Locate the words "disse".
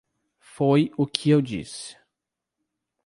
1.43-1.95